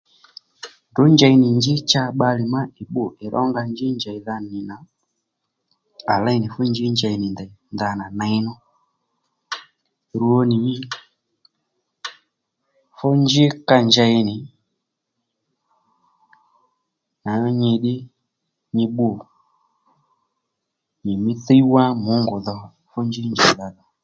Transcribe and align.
Ndrǔ 0.89 1.03
njey 1.13 1.35
nì 1.41 1.49
njí 1.57 1.73
cha 1.91 2.03
bbalè 2.11 2.43
má 2.53 2.61
ì 2.81 2.83
bbû 2.89 3.03
ì 3.23 3.25
rónga 3.33 3.61
njí 3.71 3.87
njèydha 3.97 4.35
nì 4.49 4.57
nà 4.69 4.75
à 6.13 6.15
léy 6.23 6.37
nì 6.41 6.47
fú 6.53 6.61
njí 6.71 6.83
njey 6.93 7.15
nì 7.21 7.27
ndèy 7.33 7.51
ndanà 7.73 8.05
ney 8.19 8.37
nú 8.45 8.53
rwo 10.21 10.39
nì 10.49 10.55
mî 10.65 10.73
fú 12.97 13.07
njí 13.23 13.43
ka 13.67 13.77
njey 13.87 14.15
nì 14.27 14.35
nǎŋú 17.23 17.49
nyi 17.59 17.71
ddí 17.77 17.95
nyi 18.75 18.85
bbû 18.91 19.07
nyìmí 21.03 21.31
thíy 21.45 21.61
wá 21.73 21.83
mungu 22.05 22.37
dho 22.45 22.57
fú 22.89 22.99
njí 23.07 23.21
njèydha 23.33 23.67
dhò 23.75 23.85